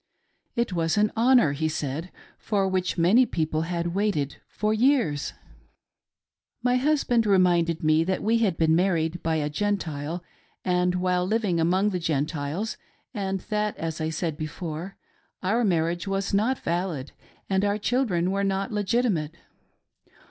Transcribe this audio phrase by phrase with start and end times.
[0.55, 5.33] It was an honor, he said, for which many people had waited for years.
[6.63, 9.43] My husband reminded me that we had been married by a 3s 8 THE TEMPLE
[9.53, 9.57] ROBES.
[9.59, 10.23] Gentile
[10.65, 12.77] and while living among Gentiles,
[13.13, 14.97] and that— as I said before—
[15.43, 17.11] our marriage was not valid,
[17.47, 19.35] and our children were not legitimate.